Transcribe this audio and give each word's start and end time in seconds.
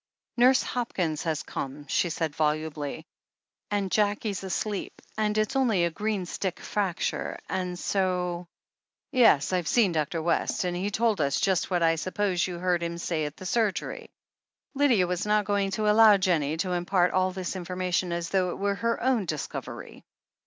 "Nurse 0.35 0.63
Hopkins 0.63 1.21
has 1.25 1.43
come," 1.43 1.85
she 1.85 2.09
said 2.09 2.33
volubly, 2.35 3.05
"and 3.69 3.91
Jackie's 3.91 4.43
asleep, 4.43 4.99
and 5.15 5.37
it's 5.37 5.55
only 5.55 5.85
a 5.85 5.91
green 5.91 6.25
stick 6.25 6.59
fracture, 6.59 7.37
and 7.47 7.77
so 7.77 8.47
THE 9.11 9.19
HEEL 9.19 9.27
OF 9.27 9.37
ACHILLES 9.41 9.49
353 9.49 9.53
"Yes, 9.53 9.53
I've 9.53 9.75
seen 9.75 9.91
Dr. 9.91 10.21
West, 10.23 10.63
and 10.63 10.75
he 10.75 10.89
told 10.89 11.21
us 11.21 11.39
just 11.39 11.69
what 11.69 11.83
I 11.83 11.93
suppose 11.97 12.47
you 12.47 12.57
heard 12.57 12.81
him 12.81 12.97
say 12.97 13.25
at 13.25 13.37
the 13.37 13.45
surgery." 13.45 14.09
Lydia 14.73 15.05
was 15.05 15.27
not 15.27 15.45
going 15.45 15.69
to 15.77 15.87
allow 15.87 16.17
Jennie 16.17 16.57
to 16.57 16.71
impart 16.71 17.11
all 17.11 17.29
this 17.29 17.55
information 17.55 18.11
as 18.11 18.29
though 18.29 18.49
it 18.49 18.57
were 18.57 18.73
her 18.73 19.03
own 19.03 19.25
discovery. 19.27 20.03